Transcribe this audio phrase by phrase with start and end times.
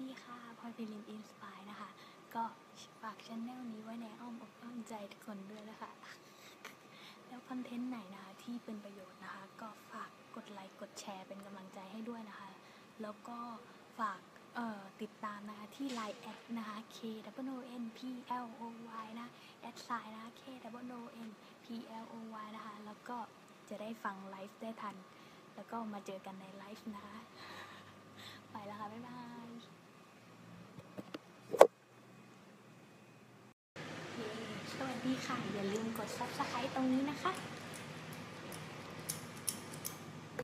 [0.00, 1.90] ดีค่ะพลอยไพลิน Inspire นะคะ
[2.34, 2.44] ก็
[3.02, 5.90] ฝากช anel นี้ไว้ในอ้อมอกอ้อมใจทุกคนด้วยนะคะ
[7.26, 12.48] แล้ว content ไหนนะคะที่เป็นประโยชน์นะคะ ก็ฝากกดไลค์กดแชร์เป็นกำลังใจให้ด้วยนะคะ
[13.02, 13.38] แล้วก็
[13.98, 14.20] ฝาก
[15.02, 16.98] ติดตามนะคะที่ Line แอดนะคะ K
[17.54, 18.00] W O N P
[18.44, 18.62] L O
[19.04, 19.28] Y นะ
[19.60, 20.42] at sign นะคะ K
[20.94, 21.30] W O N
[21.64, 21.66] P
[22.02, 22.14] L O
[22.44, 23.16] Y นะคะ แล้วก็
[23.68, 24.96] จะได้ฟังไลฟ์ได้ทัน
[25.54, 27.18] แล้วก็มาเจอกันในไลฟ์นะคะ
[28.50, 29.48] ไปแล้วค่ะ บ๊ายบาย
[34.14, 34.30] เย้
[34.74, 37.32] สวัส ดีค่ะ อย่าลืมกด subscribe ตรงนี้นะคะ